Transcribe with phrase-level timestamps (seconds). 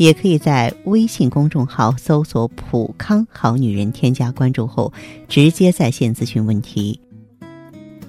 [0.00, 4.90] 也可以在微信公众号搜索“普康好女人”，添加关注后
[5.28, 6.98] 直接在线咨询问题。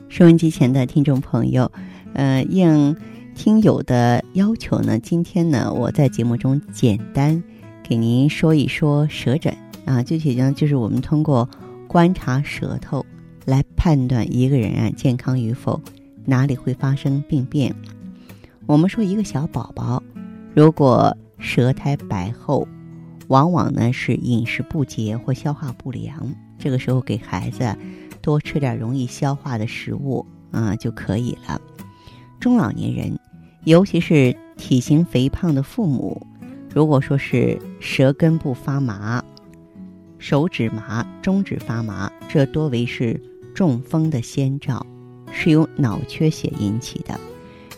[0.08, 1.70] 收音机前的听众朋友，
[2.14, 2.96] 呃，应
[3.36, 7.44] 听友的要求呢，今天呢，我在节目中简单
[7.84, 9.54] 给您说一说舌诊
[9.84, 11.50] 啊，具体呢，就是我们通过
[11.90, 13.06] 观察舌头
[13.44, 15.78] 来判断一个人啊健康与否，
[16.24, 17.76] 哪里会发生病变。
[18.66, 20.02] 我们说一个小宝宝，
[20.54, 22.66] 如果舌苔白厚，
[23.28, 27.76] 往往呢是饮食不节或消化不良，这个时候给孩子
[28.22, 31.60] 多吃点容易消化的食物啊就可以了。
[32.40, 33.20] 中老年人，
[33.66, 36.26] 尤其是体型肥胖的父母，
[36.74, 39.24] 如果说是舌根部发麻、
[40.20, 43.20] 手指麻、中指发麻，这多为是
[43.54, 44.86] 中风的先兆，
[45.32, 47.20] 是由脑缺血引起的。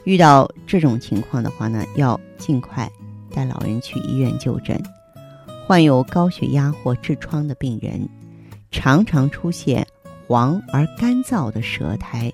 [0.03, 2.89] 遇到这种情况的话呢，要尽快
[3.33, 4.81] 带老人去医院就诊。
[5.65, 8.07] 患有高血压或痔疮的病人，
[8.71, 9.85] 常常出现
[10.27, 12.31] 黄而干燥的舌苔，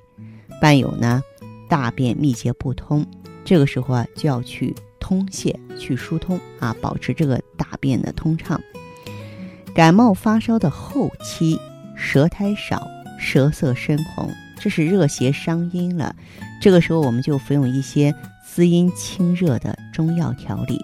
[0.60, 1.24] 伴有呢
[1.68, 3.06] 大便秘结不通。
[3.46, 8.60] 这个时候啊，就要去通泄、去疏通啊，保持这个大便的通畅。
[9.76, 11.60] 感冒发烧的后期，
[11.96, 12.88] 舌苔少，
[13.20, 16.16] 舌色深红，这是热邪伤阴了。
[16.60, 18.14] 这个时候，我们就服用一些
[18.44, 20.80] 滋阴清热的中药调理。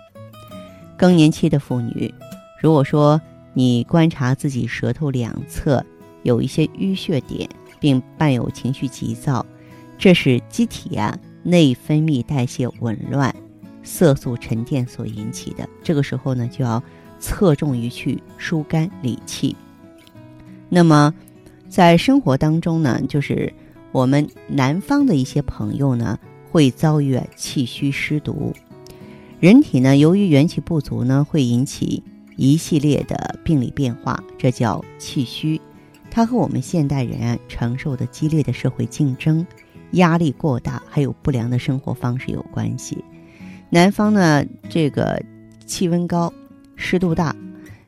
[0.97, 2.13] 更年期的妇女，
[2.61, 3.19] 如果说
[3.53, 5.85] 你观察自己舌头两侧
[6.23, 9.45] 有一些淤血点，并伴有情绪急躁，
[9.97, 13.33] 这是机体啊内分泌代谢紊乱、
[13.83, 15.67] 色素沉淀所引起的。
[15.83, 16.81] 这个时候呢，就要
[17.19, 19.55] 侧重于去疏肝理气。
[20.69, 21.13] 那么，
[21.69, 23.53] 在生活当中呢，就是
[23.91, 26.17] 我们南方的一些朋友呢，
[26.51, 28.53] 会遭遇气虚湿毒。
[29.39, 32.01] 人体呢，由于元气不足呢，会引起
[32.37, 35.59] 一系列的病理变化，这叫气虚。
[36.09, 39.45] 它和我们现代人啊承受的激烈的社会竞争、
[39.91, 43.03] 压力过大，还有不良的生活方式有关系。
[43.69, 45.21] 南方呢，这个
[45.65, 46.31] 气温高、
[46.77, 47.35] 湿度大，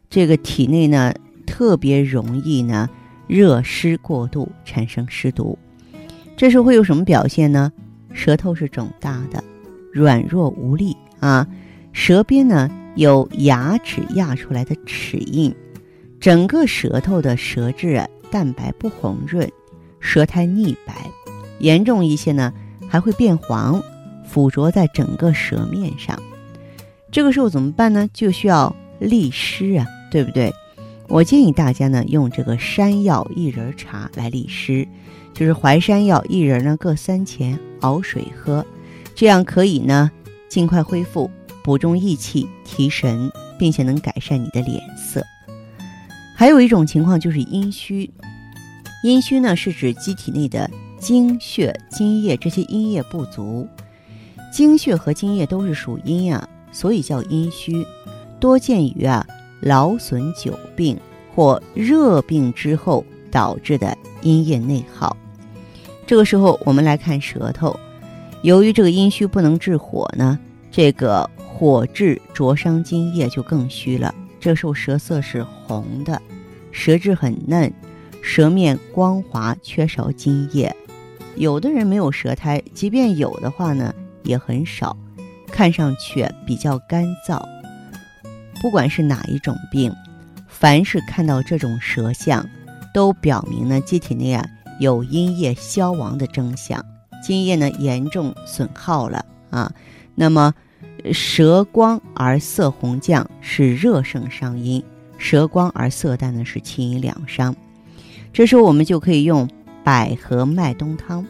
[0.10, 1.14] 这个体内呢
[1.46, 2.90] 特别容易呢
[3.26, 5.58] 热湿过度，产生湿毒。
[6.36, 7.72] 这时候会有什么表现呢？
[8.12, 9.42] 舌头是肿大的，
[9.94, 10.98] 软弱无力。
[11.20, 11.48] 啊，
[11.94, 15.54] 舌边呢有牙齿压出来的齿印，
[16.20, 19.50] 整个舌头的舌质啊淡白不红润，
[20.00, 20.94] 舌苔腻白，
[21.60, 22.54] 严重一些呢
[22.88, 23.82] 还会变黄，
[24.26, 26.22] 附着在整个舌面上。
[27.12, 28.10] 这个时候怎么办呢？
[28.14, 30.54] 就需要利湿啊，对不对？
[31.08, 34.86] 我建议大家呢用这个山药薏仁茶来利湿，
[35.34, 38.66] 就是淮山药、薏仁呢各三钱，熬水喝，
[39.16, 40.12] 这样可以呢。
[40.50, 41.30] 尽快恢复，
[41.64, 45.26] 补中益气，提神，并且能改善你的脸色。
[46.36, 48.10] 还有一种情况就是阴虚，
[49.04, 50.70] 阴虚呢是指机体内的
[51.00, 53.68] 精血、津液这些阴液不足。
[54.52, 57.86] 精血和津液都是属阴啊，所以叫阴虚，
[58.40, 59.26] 多见于啊
[59.62, 60.98] 劳损久病
[61.36, 65.16] 或热病之后导致的阴液内耗。
[66.06, 67.78] 这个时候，我们来看舌头。
[68.48, 70.40] 由于这个阴虚不能治火呢，
[70.72, 74.16] 这个火炙灼伤津液就更虚了。
[74.40, 76.22] 这时候舌色是红的，
[76.72, 77.70] 舌质很嫩，
[78.22, 80.74] 舌面光滑，缺少津液。
[81.36, 83.94] 有的人没有舌苔，即便有的话呢，
[84.24, 84.96] 也很少，
[85.48, 87.44] 看上去比较干燥。
[88.62, 89.94] 不管是哪一种病，
[90.48, 92.48] 凡是看到这种舌象，
[92.94, 94.48] 都表明呢机体内啊
[94.80, 96.82] 有阴液消亡的征象。
[97.28, 99.74] 津液呢严重损耗了啊，
[100.16, 100.54] 那么
[101.12, 104.82] 舌光而色红绛是热盛伤阴，
[105.18, 107.54] 舌光而色淡呢是清阴两伤。
[108.32, 109.50] 这时候我们就可以用
[109.84, 111.26] 百合麦冬汤。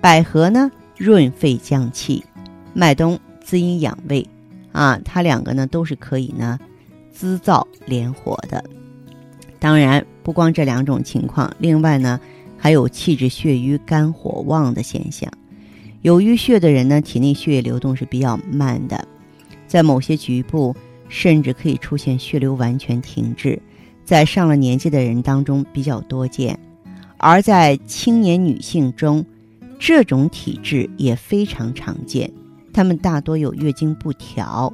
[0.00, 2.24] 百合呢润肺降气，
[2.74, 4.26] 麦冬滋阴养胃
[4.72, 6.58] 啊，它两个呢都是可以呢
[7.12, 8.64] 滋燥连火的。
[9.60, 12.18] 当然不光这两种情况，另外呢。
[12.60, 15.32] 还有气滞血瘀、肝火旺的现象。
[16.02, 19.08] 有淤血的人呢，体内血液流动是比较慢的，
[19.66, 20.76] 在某些局部
[21.08, 23.60] 甚至可以出现血流完全停滞，
[24.04, 26.58] 在上了年纪的人当中比较多见。
[27.16, 29.24] 而在青年女性中，
[29.78, 32.30] 这种体质也非常常见。
[32.72, 34.72] 她们大多有月经不调、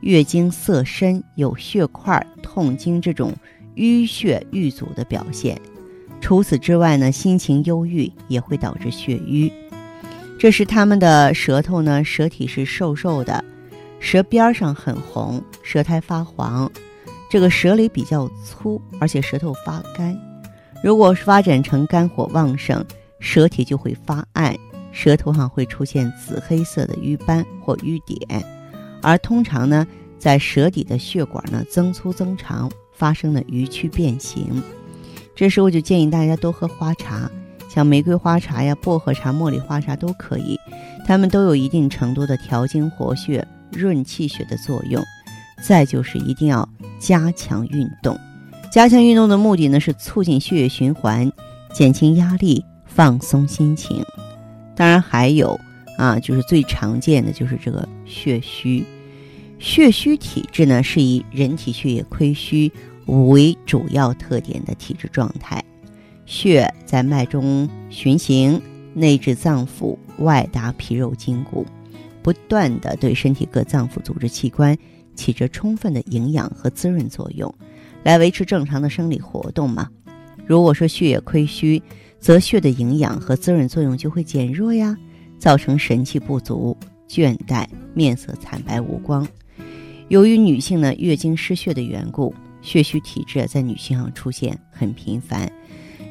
[0.00, 3.32] 月经色深、有血块、痛经这种
[3.76, 5.60] 淤血瘀阻的表现。
[6.20, 9.52] 除此之外呢，心情忧郁也会导致血瘀。
[10.38, 13.42] 这是他们的舌头呢，舌体是瘦瘦的，
[13.98, 16.70] 舌边上很红，舌苔发黄，
[17.30, 20.16] 这个舌蕾比较粗，而且舌头发干。
[20.82, 22.84] 如果是发展成肝火旺盛，
[23.18, 24.54] 舌体就会发暗，
[24.92, 28.44] 舌头上会出现紫黑色的瘀斑或瘀点，
[29.02, 29.84] 而通常呢，
[30.18, 34.62] 在舌底的血管呢增粗增长，发生了鱼曲变形。
[35.38, 37.30] 这时候就建议大家多喝花茶，
[37.72, 40.58] 像玫瑰花茶呀、薄荷茶、茉莉花茶都可以，
[41.06, 45.00] 它们都有一定程度的调经活血、润气血的作用。
[45.62, 46.68] 再就是一定要
[46.98, 48.18] 加强运动。
[48.72, 51.30] 加强运动的目的呢，是促进血液循环，
[51.72, 54.04] 减轻压力，放松心情。
[54.74, 55.56] 当然还有
[55.98, 58.84] 啊，就是最常见的就是这个血虚。
[59.60, 62.72] 血虚体质呢，是以人体血液亏虚
[63.08, 65.62] 为主要特点的体质状态。
[66.26, 68.60] 血在脉中循行，
[68.94, 71.64] 内至脏腑，外达皮肉筋骨，
[72.22, 74.76] 不断的对身体各脏腑组织器官
[75.14, 77.52] 起着充分的营养和滋润作用。
[78.04, 79.88] 来维持正常的生理活动嘛？
[80.46, 81.82] 如果说血液亏虚，
[82.20, 84.96] 则血的营养和滋润作用就会减弱呀，
[85.38, 86.76] 造成神气不足、
[87.08, 89.26] 倦怠、面色惨白无光。
[90.08, 92.34] 由于女性呢月经失血的缘故，
[92.68, 95.50] 血虚体质在女性上出现很频繁。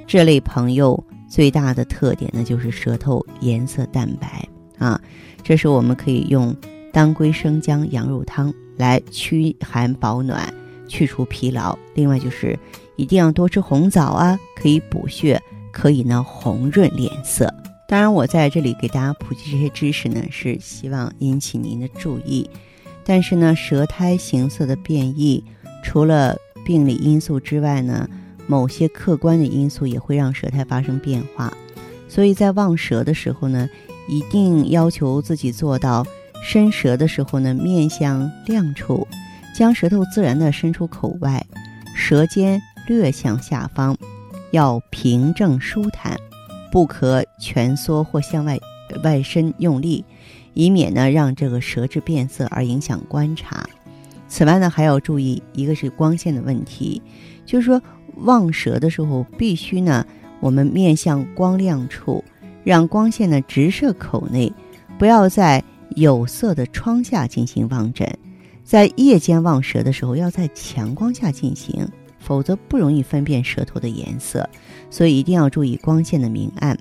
[0.07, 4.48] 这类朋友最大的特点呢就是舌头颜色淡白
[4.80, 5.00] 啊。
[5.44, 6.56] 这时我们可以用
[6.92, 10.51] 当归生姜羊肉汤来驱寒保暖。
[10.89, 12.57] 去除疲劳，另外就是
[12.95, 15.38] 一定要多吃红枣啊，可以补血，
[15.74, 17.53] 可以呢红润脸色。
[17.89, 22.50] 当然，我在这里给大家普及这些知识呢，是希望引起您的注意。
[23.03, 25.44] 但是呢，舌苔形色的变异，
[25.83, 28.09] 除了病理因素之外呢，
[28.45, 31.53] 某些客观的因素也会让舌苔发生变化。
[32.09, 33.69] 所以在望舌的时候呢，
[34.09, 36.05] 一定要求自己做到
[36.43, 39.07] 伸舌的时候呢，面向亮处。
[39.55, 41.43] 将舌头自然地伸出口外，
[41.95, 43.97] 舌尖略向下方，
[44.51, 46.15] 要平正舒坦，
[46.69, 48.59] 不可蜷缩或向外
[49.03, 50.03] 外伸用力，
[50.53, 53.67] 以免呢让这个舌质变色而影响观察。
[54.27, 57.01] 此外呢还要注意一个是光线的问题，
[57.45, 57.81] 就是说
[58.18, 60.06] 望舌的时候必须呢
[60.39, 62.24] 我们面向光亮处，
[62.63, 64.51] 让光线呢直射口内，
[65.00, 65.63] 不要在
[65.95, 68.07] 有色的窗下进行望诊。
[68.63, 71.88] 在夜间望舌的时候，要在强光下进行，
[72.19, 74.47] 否则不容易分辨舌头的颜色，
[74.89, 76.77] 所以一定要注意光线的明暗。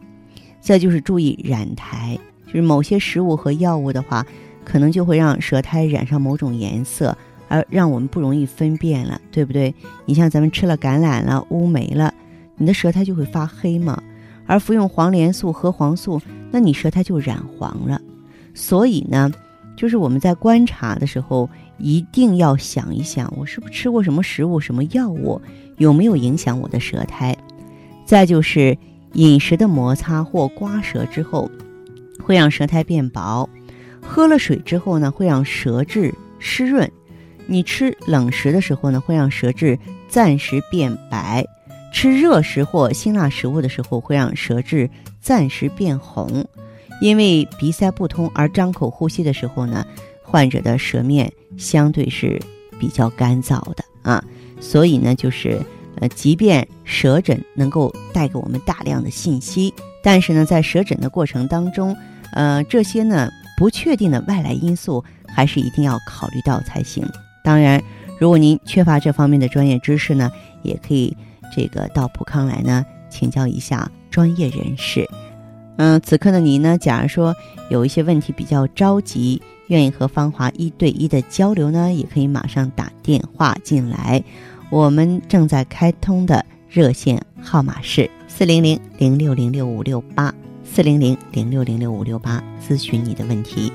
[0.60, 4.26] 再就是注意染苔，就是某些食物和药物的话，
[4.64, 7.16] 可能就会让舌苔染上某种颜色，
[7.48, 9.74] 而让我们不容易分辨了，对不对？
[10.04, 12.12] 你像咱们吃了橄榄了、乌梅了，
[12.56, 14.02] 你的舌苔就会发黑嘛。
[14.46, 16.20] 而服用黄连素、核黄素，
[16.50, 18.00] 那你舌苔就染黄了。
[18.54, 19.30] 所以呢，
[19.76, 21.48] 就是我们在观察的时候。
[21.78, 25.38] 一定要想一想，我是不是吃过什么食物、什么药物，
[25.76, 27.36] 有没有影响我的舌苔？
[28.06, 28.74] 再就是
[29.12, 31.50] 饮食的摩擦或刮舌之后，
[32.24, 33.46] 会让舌苔变薄；
[34.00, 36.88] 喝了水之后呢，会让舌质湿润；
[37.46, 41.42] 你吃冷食的时候呢，会让舌质暂时变白；
[41.92, 46.44] 吃热食或辛辣食物的时候，会让舌质暂时变红。
[47.00, 49.86] 因为鼻塞不通而张口呼吸的时候呢。
[50.28, 52.42] 患者的舌面相对是
[52.80, 54.22] 比较干燥的啊，
[54.60, 55.56] 所以呢，就是
[56.00, 59.72] 呃，即便舌诊能够带给我们大量的信息，
[60.02, 61.96] 但是呢，在舌诊的过程当中，
[62.32, 67.08] 呃，这些呢不确定的外来因素还是一定要考虑到才行。
[67.46, 67.80] 当然，
[68.18, 70.32] 如果您缺乏这方面的专业知识呢，
[70.64, 71.16] 也可以
[71.54, 75.08] 这个到普康来呢请教一下专业人士。
[75.76, 77.32] 嗯，此刻的您呢，假如说
[77.70, 79.40] 有一些问题比较着急。
[79.68, 84.22] 愿意和芳华一对一的交流呢，也可以马上打电话进来。
[84.70, 93.72] 我们正在开通的热线号码是四零零零六零六五六八四零零零六零六五六八，咨询你的问题。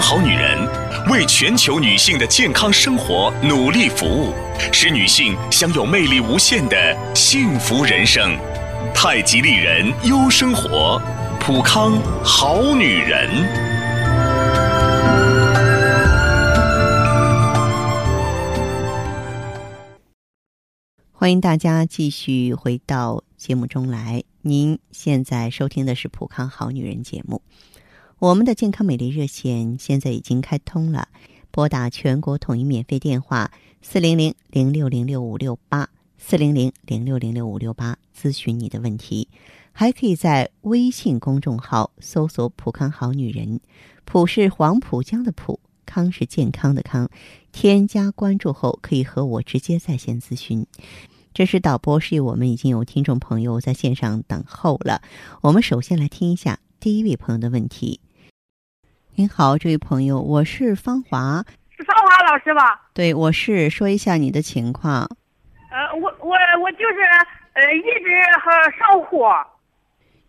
[0.00, 0.56] 好女人
[1.10, 4.32] 为全球女性的健康生活努力服务
[4.72, 8.36] 使女性享有魅力无限的幸福人生。
[8.94, 11.00] 太极丽人优生活
[11.40, 13.28] 普康好女人。
[21.12, 24.22] 欢迎大家继续回到节目中来。
[24.42, 27.42] 您现在收听的是普康好女人节目。
[28.20, 31.06] 我们的健康美丽热线现在已经开通了，
[31.52, 39.28] 拨打全国统一免费电话四零零零六零六五六八四零零零六零六五六八咨询你的问题，
[39.70, 43.60] 还可以在微信公众号搜索“普康好女人”，
[44.04, 47.08] 普是黄浦江的浦，康是健康的康。
[47.52, 50.66] 添加关注后，可以和我直接在线咨询。
[51.32, 55.02] 这是导播示意我们已经有听众朋友在线上等候了。
[55.40, 58.00] 我们首先来听一下第一位朋友的问题。
[59.18, 61.44] 您好，这位朋友，我是芳华，
[61.76, 62.82] 是芳华老师吧？
[62.94, 63.68] 对，我是。
[63.68, 65.10] 说一下你的情况。
[65.72, 67.02] 呃，我我我就是
[67.54, 68.48] 呃一直好
[68.78, 69.28] 上火，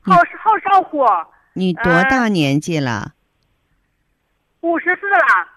[0.01, 1.05] 好好上火。
[1.53, 3.13] 你多大年纪了？
[4.61, 5.47] 五十四了。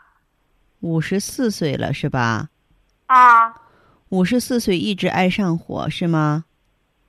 [0.80, 2.50] 五十四岁了是吧？
[3.06, 3.54] 啊，
[4.10, 6.44] 五十四岁一直爱上火是吗？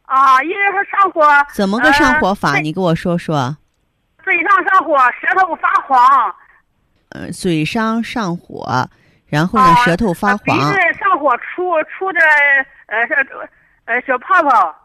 [0.04, 1.22] 啊，一直是上火。
[1.54, 2.60] 怎么个上火法？
[2.60, 3.58] 你给我说说。
[4.24, 6.36] 嘴上上火，舌头发黄。
[7.10, 8.90] 呃，嘴上上火，
[9.28, 10.44] 然后呢，舌头发黄。
[10.46, 12.20] 鼻子上火，出出的
[12.88, 13.14] 呃是
[13.86, 14.76] 呃小泡泡。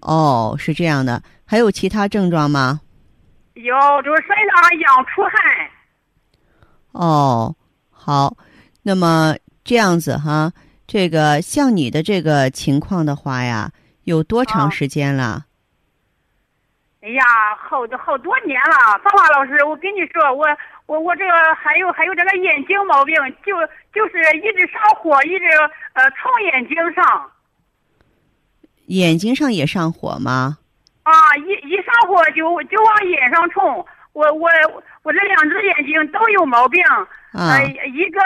[0.00, 2.80] 哦，是这样的，还有其他症状吗？
[3.54, 5.32] 有，就是身上痒出汗。
[6.92, 7.54] 哦。
[7.90, 8.36] 好，
[8.82, 9.34] 那么
[9.64, 10.50] 这样子哈，
[10.86, 13.70] 这个像你的这个情况的话呀，
[14.04, 15.44] 有多长时间了？
[17.00, 17.22] 哎呀，
[17.56, 20.46] 好多好多年了，芳华老师，我跟你说，我
[20.86, 23.14] 我我这个还有还有这个眼睛毛病，
[23.46, 23.56] 就
[23.94, 25.44] 就是一直上火，一直
[25.92, 27.30] 呃冲眼睛上。
[28.86, 30.58] 眼睛上也上火吗？
[31.04, 34.50] 啊，一一上火就就往眼上冲，我我
[35.04, 36.82] 我这两只眼睛都有毛病。
[37.32, 38.20] 呃，一个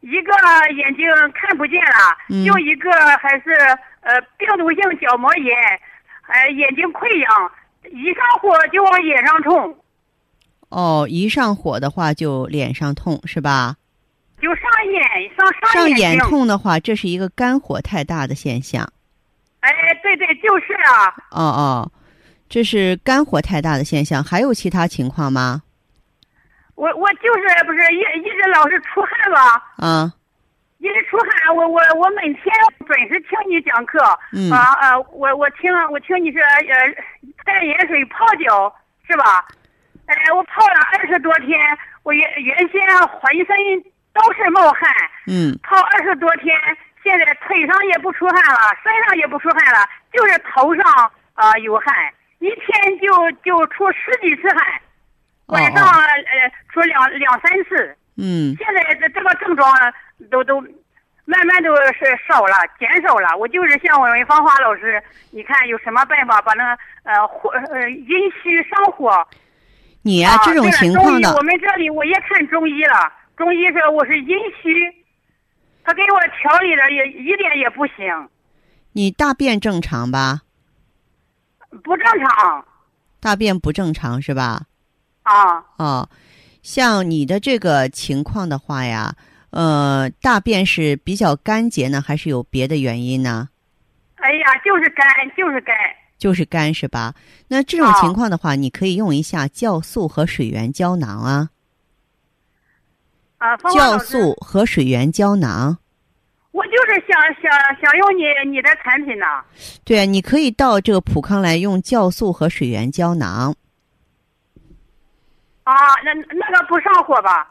[0.00, 0.32] 一个
[0.76, 3.50] 眼睛看不见了，就一个还是
[4.02, 5.56] 呃病毒性角膜炎，
[6.28, 7.52] 呃眼睛溃疡，
[7.90, 9.78] 一上火就往眼上冲。
[10.68, 13.76] 哦，一上火的话就脸上痛是吧？
[14.40, 15.02] 就上眼
[15.36, 18.90] 上上上眼痛的话，这是一个肝火太大的现象。
[19.60, 19.70] 哎，
[20.02, 21.08] 对对，就是啊。
[21.30, 21.92] 哦哦，
[22.48, 25.62] 这是肝火太大的现象，还有其他情况吗？
[26.74, 29.62] 我我就是不是一一直老是出汗吧？
[29.76, 30.12] 嗯，
[30.82, 32.52] 一直出汗，我我我每天
[32.84, 34.00] 准时听你讲课。
[34.32, 36.66] 嗯啊啊，我我听我听你是呃
[37.44, 38.74] 带盐水泡脚
[39.06, 39.46] 是吧？
[40.06, 41.56] 哎，我泡了二十多天，
[42.02, 43.56] 我原原先浑身
[44.12, 44.82] 都是冒汗。
[45.28, 45.56] 嗯。
[45.62, 46.52] 泡二十多天，
[47.04, 50.84] 现在腿上也不出汗了，身上也不出汗了，就是头上
[51.34, 51.94] 啊有汗，
[52.40, 54.66] 一天就就出十几次汗。
[55.46, 59.70] 晚上呃出两两三次，嗯，现在这这个症状
[60.32, 60.60] 都都
[61.24, 63.36] 慢慢都是少了，减少了。
[63.36, 68.08] 我就是像我们芳华老师，你看有什么办法把那呃火呃阴
[68.42, 69.24] 虚上火？
[70.00, 74.74] 你呀，这种情况的，我们这里我也看中医了，中医说我是阴虚，
[75.84, 78.28] 他给我调理的也一点也不行。
[78.92, 80.40] 你大便正常吧？
[81.84, 82.64] 不正常。
[83.20, 84.62] 大便不正常是吧？
[85.22, 86.08] 啊哦，
[86.64, 89.14] 像你的这个情况的话呀，
[89.52, 93.48] 呃，大便是比较干结呢，还是有别的原因呢？
[94.16, 95.06] 哎呀，就是干，
[95.36, 95.76] 就是干，
[96.16, 97.14] 就是干是吧？
[97.48, 101.50] 那这种情况的话，你可以用一下酵素和水源胶囊啊。
[103.38, 105.76] 啊，酵素和水源胶囊。
[106.52, 109.26] 我就是想想想用你你的产品呢。
[109.84, 113.54] 对啊，你可以到这个普康来用酵素和水源胶囊。
[115.64, 117.50] 啊，那那个不上火吧？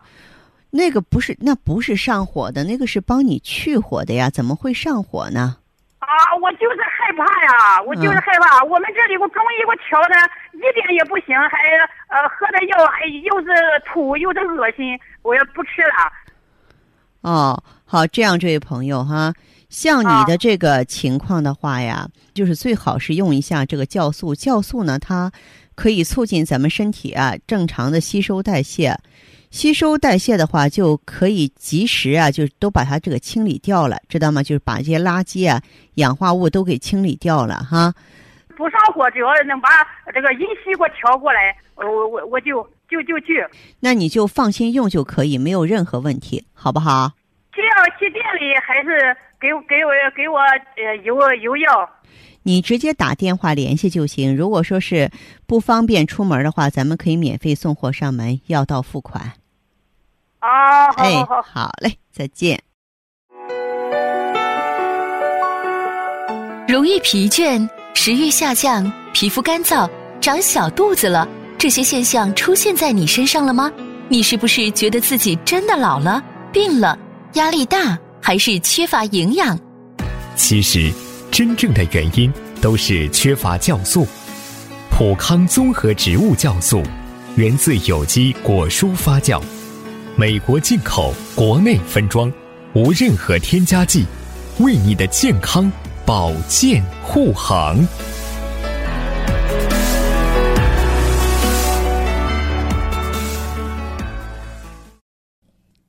[0.72, 5.58] 那个不是，那不是上火的，那个是帮你去火的呀，怎么会上火呢？
[6.00, 6.10] 啊，
[6.42, 8.64] 我就是害怕呀，我就是害怕。
[8.64, 10.16] 我们这里我中医给我调的
[10.58, 11.58] 一点也不行，还
[12.08, 13.48] 呃喝的药还又是
[13.86, 16.12] 吐又是恶心，我也不吃了。
[17.22, 19.34] 哦，好，这样这位朋友哈，
[19.70, 25.32] 像你的这个情况的话呀，就是最好是用一下这个酵素，酵素呢它。
[25.74, 28.96] 可以促进咱们身体啊正常的吸收代谢，
[29.52, 34.42] 吸收代谢的话，就可以及时啊，就都把它这个清理掉了，知道吗？
[34.42, 35.62] 就是把这些垃圾啊、
[35.96, 37.94] 氧化物都给清理掉了哈。
[38.56, 39.70] 不上火，只要能把
[40.14, 43.46] 这个阴虚给我调过来，我我我就就就去。
[43.82, 47.12] 那你就放心用就可以，没有任何问题，好不好？
[47.54, 51.90] 需要去店里还是给给我给我呃邮邮药？
[52.44, 54.36] 你直接打电话联系就行。
[54.36, 55.12] 如果说是
[55.46, 59.34] 不方便出门的话，咱们可以免费送货上门，药到付款。
[60.42, 62.60] 啊，哎，好，好嘞，再见。
[66.68, 69.88] 容易疲倦、食欲下降、皮肤干燥、
[70.20, 71.28] 长小肚子了，
[71.60, 73.72] 这些现象出现在你身上了吗？
[74.10, 76.98] 你是不是觉得自己真的老了、病了、
[77.34, 79.58] 压力大，还是缺乏营养？
[80.36, 80.92] 其实，
[81.32, 84.08] 真正的原因都是缺乏酵素。
[84.90, 86.82] 普康综合植物酵素，
[87.36, 89.40] 源自有机果蔬发酵，
[90.22, 92.32] 美国进口，国内分装，
[92.76, 94.06] 无任何添加剂，
[94.60, 95.72] 为你的健康
[96.06, 97.76] 保健护航。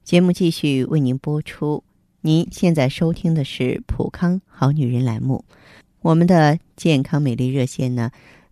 [0.03, 1.85] 节目继续为您播出。
[2.23, 5.45] 您现在收听的是《普康好女人》栏目，
[6.01, 8.11] 我们的健康美丽热线呢，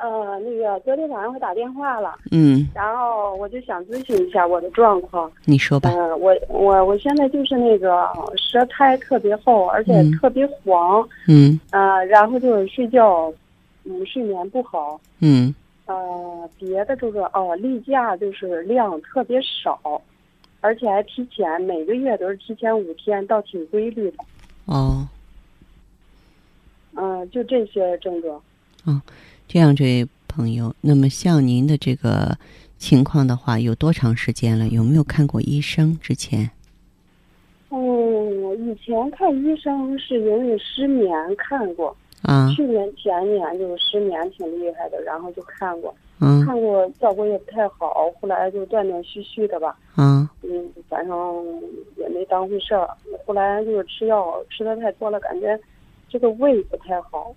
[0.00, 5.30] 呃，那个昨天晚上我打电话了，嗯，然后我就想咨询一下我的状况。
[5.44, 5.90] 你说吧。
[5.90, 13.32] 嗯、我我我现在就是那个舌苔特别厚，而且嗯特别黄，嗯呃，然后就是睡觉，
[13.84, 15.54] 嗯，睡眠不好，嗯
[15.86, 20.00] 呃，别的这个哦，例假就是量特别少，
[20.60, 24.18] 而且还提前，每个月都是提前五天，倒挺规律的。
[24.66, 25.08] 哦，
[26.94, 28.40] 嗯、就这些症状。
[29.48, 32.36] 这样，这位朋友，那么像您的这个
[32.76, 34.68] 情况的话，有多长时间了？
[34.68, 35.98] 有没有看过医生？
[36.02, 36.50] 之前？
[37.70, 51.62] 嗯，以前看医生是因为失眠看过，啊，去年前年就是失眠挺厉害的，然后就看过，嗯看过效果也不太好，后来就断断续续的吧，啊嗯，反正
[51.96, 52.86] 也没当回事儿。
[53.24, 55.58] 后来就是吃药吃的太多了，感觉
[56.06, 57.34] 这个胃不太好。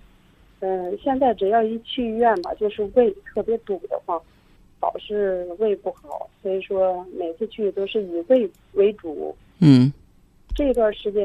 [0.61, 4.19] 嗯，现在只要一去医院吧，就是胃特别堵得慌，
[4.79, 9.35] 老是胃不好，所以说每次去都是以胃为主。
[9.59, 9.91] 嗯。
[10.53, 11.23] 这段时间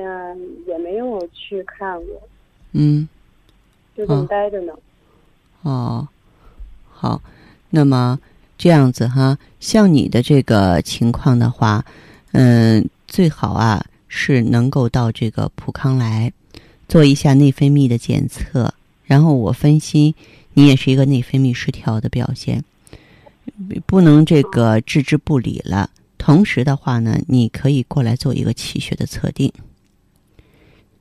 [0.66, 2.22] 也没有去看过，
[2.72, 3.08] 嗯。
[3.96, 4.72] 就这么哦待着呢。
[5.62, 6.06] 哦，
[6.88, 7.20] 好，
[7.70, 8.18] 那么
[8.56, 11.84] 这样子哈，像你的这个情况的话，
[12.32, 16.32] 嗯，最好啊是能够到这个普康来
[16.88, 18.72] 做一下内分泌的检测，
[19.06, 20.14] 然后我分析
[20.52, 22.62] 你也是一个内分泌失调的表现，
[23.86, 25.88] 不能这个置之不理了。
[26.18, 29.52] 同时的话呢，你可以过来做一个气血的测定，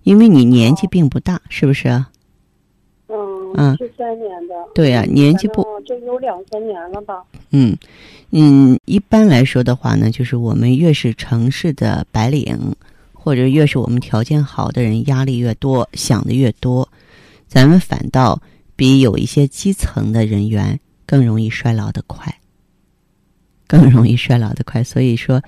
[0.03, 2.09] 因为你年纪并不大，是不是啊？
[3.07, 4.53] 嗯嗯，七三年的。
[4.73, 7.23] 对呀年纪不这有两三年了吧。
[7.51, 7.75] 嗯
[8.31, 12.75] 嗯，一般来说的话呢，就是我们越是城市的白领，
[13.13, 16.87] 或者越是我们条件好的人，压力越多，想的越多，
[17.47, 18.41] 咱们反倒
[18.75, 22.39] 比有一些基层的人员更容易衰老的快，
[23.67, 24.83] 更容易衰老的快。
[24.83, 25.41] 所以说，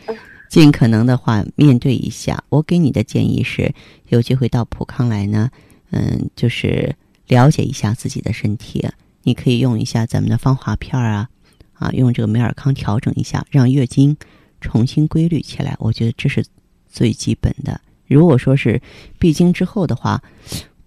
[0.49, 2.43] 尽可能的话，面对一下。
[2.49, 3.73] 我给你的建议是，
[4.09, 5.49] 有机会到普康来呢，
[5.91, 6.95] 嗯，就是
[7.27, 8.87] 了解一下自己的身体。
[9.23, 11.29] 你可以用一下咱们的芳华片儿啊，
[11.73, 14.15] 啊，用这个美尔康调整一下，让月经
[14.61, 15.75] 重新规律起来。
[15.79, 16.45] 我觉得这是
[16.87, 17.81] 最基本的。
[18.05, 18.81] 如果说是
[19.19, 20.23] 闭经之后的话，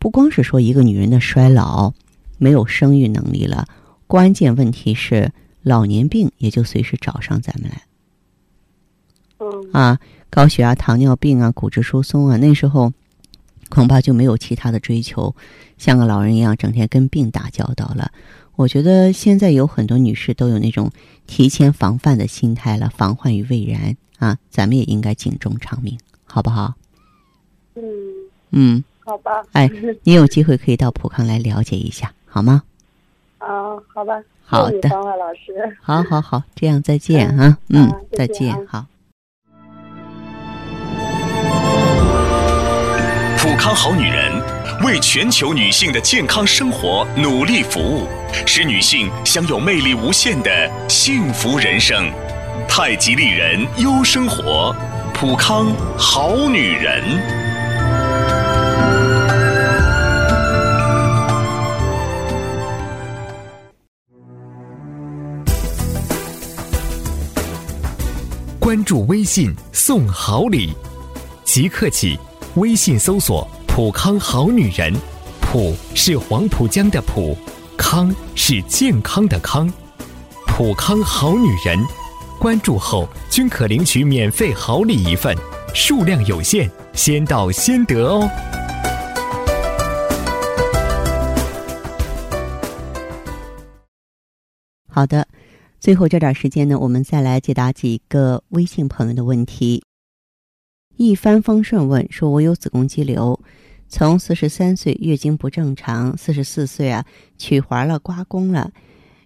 [0.00, 1.92] 不光是说一个女人的衰老
[2.38, 3.68] 没有生育能力了，
[4.06, 5.30] 关键问题是
[5.62, 7.82] 老年病也就随时找上咱们来。
[9.38, 12.92] 嗯啊，高血压、糖尿病啊，骨质疏松啊，那时候
[13.68, 15.34] 恐怕就没有其他的追求，
[15.76, 18.10] 像个老人一样整天跟病打交道了。
[18.56, 20.90] 我觉得现在有很多女士都有那种
[21.26, 26.74] 提前防范的心态了，防患于未然啊，咱们也应该警钟长鸣，好不好？
[27.76, 27.82] 嗯，
[28.50, 29.42] 嗯，好吧。
[29.54, 29.68] 哎，
[30.04, 32.62] 你有机会可以到普康来了解一下，好吗？
[33.38, 33.48] 啊，
[33.92, 34.22] 好吧。
[34.44, 35.76] 好的谢谢方华老师。
[35.82, 38.86] 好好好，这样再见啊，嗯啊，再再见啊，见好。
[43.36, 44.40] 普康好女人
[44.84, 48.06] 为全球女性的健康生活努力服务，
[48.46, 52.08] 使女性享有魅力无限的幸福人生。
[52.68, 54.72] 太极丽人优生活，
[55.12, 55.66] 普康
[55.98, 57.39] 好女人。
[68.70, 70.72] 关注微信送好礼，
[71.42, 72.16] 即刻起，
[72.54, 74.94] 微信搜索“普康好女人”，
[75.42, 77.37] 浦是黄浦江的浦，
[77.76, 79.68] 康是健康的康。
[80.46, 81.85] 普康好女人，
[82.38, 85.37] 关注后均可领取免费好礼一份，
[85.74, 88.30] 数量有限，先到先得哦。
[94.92, 95.26] 好的，
[95.80, 99.82] 最后这点时间呢，我们再来解答几个微信朋友的问题。
[100.98, 103.40] 一帆风顺问说：“我有子宫肌瘤，
[103.88, 107.02] 从四十三岁月经不正常，四十四岁啊
[107.38, 108.70] 取环了，刮宫了，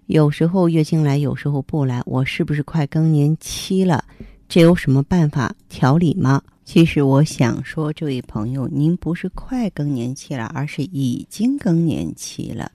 [0.07, 4.05] 有时候月经来，有时候不来，我是不是快更年期了？
[4.49, 12.71] 这有什么办法调理吗？”其实我想说，这位朋友，您不是快更年期了，而是已经更年期了。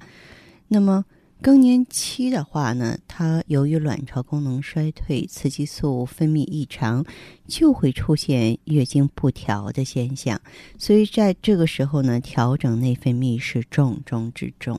[0.67, 1.05] 那么。
[1.41, 7.05] 更年期的话呢，它由于卵巢功能衰退、雌激素分泌异常，
[7.47, 10.39] 就会出现月经不调的现象。
[10.77, 14.77] 所以在这个时候呢，调整内分泌是重中之重。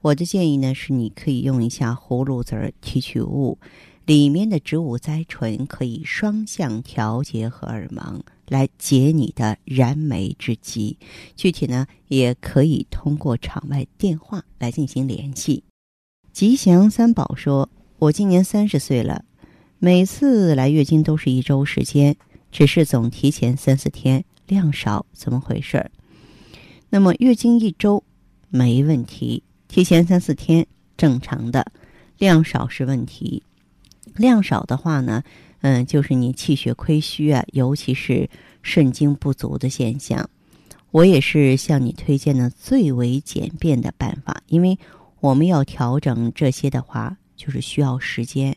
[0.00, 3.58] 我的建议呢是，你可以用一下葫芦籽提取物，
[4.06, 10.96] 里面的植物甾醇可以双向调节荷尔蒙，来解你的燃眉之急。
[11.34, 15.64] 具体呢，也可以通过场外电话来进行联系。
[16.38, 19.24] 吉祥三宝说：“我今年三十岁了，
[19.80, 22.14] 每次来月经都是一周时间，
[22.52, 25.90] 只是总提前三四天，量少，怎么回事儿？
[26.90, 28.04] 那么月经一周
[28.50, 30.64] 没问题，提前三四天
[30.96, 31.72] 正常的，
[32.18, 33.42] 量少是问题。
[34.14, 35.24] 量少的话呢，
[35.62, 38.30] 嗯，就是你气血亏虚啊，尤其是
[38.62, 40.30] 肾精不足的现象。
[40.92, 44.78] 我也是向你推荐的最为简便的办法，因为。”
[45.20, 48.56] 我们要调整这些的话，就是需要时间，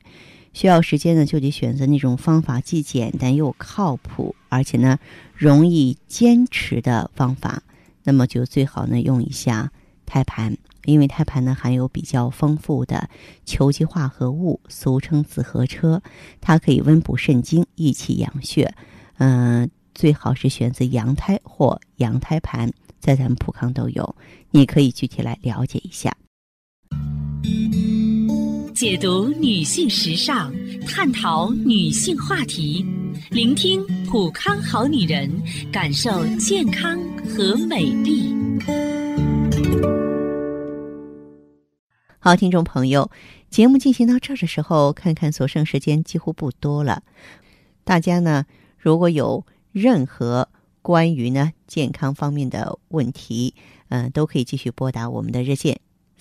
[0.53, 4.99] 需要时间呢，就得选择那种方法既简单又靠谱，而且呢
[5.33, 7.63] 容易坚持的方法。
[8.03, 9.71] 那么就最好呢用一下
[10.05, 13.09] 胎盘，因为胎盘呢含有比较丰富的
[13.45, 16.01] 球基化合物，俗称紫河车，
[16.41, 18.73] 它可以温补肾精、益气养血。
[19.17, 24.15] 嗯，最好是选择羊胎或羊胎盘，在咱们普康都有，
[24.49, 26.15] 你可以具体来了解一下。
[28.73, 30.51] 解读女性时尚，
[30.87, 32.85] 探讨女性话题，
[33.29, 35.29] 聆听普康好女人，
[35.71, 38.33] 感受健康和美丽。
[42.17, 43.09] 好，听众朋友，
[43.49, 47.03] 节目进行到这儿的时候，看看所剩时间几乎不多了。
[47.83, 48.45] 大家呢，
[48.77, 50.49] 如果有任何
[50.81, 53.53] 关于呢健康方面的问题，
[53.89, 55.79] 嗯，都可以继续拨打我们的热线。